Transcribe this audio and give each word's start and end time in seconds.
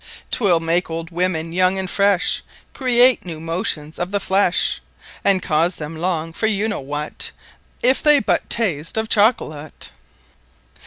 'Twill 0.31 0.59
make 0.59 0.89
Old 0.89 1.11
women 1.11 1.53
Young 1.53 1.77
and 1.77 1.87
Fresh; 1.87 2.41
Create 2.73 3.23
New 3.23 3.39
Motions 3.39 3.99
of 3.99 4.09
the 4.09 4.19
Flesh, 4.19 4.81
And 5.23 5.43
cause 5.43 5.75
them 5.75 5.95
long 5.95 6.33
for 6.33 6.47
you 6.47 6.67
know 6.67 6.79
what, 6.79 7.29
If 7.83 8.01
they 8.01 8.19
but 8.19 8.49
Tast 8.49 8.97
of 8.97 9.09
Chocolate. 9.09 9.91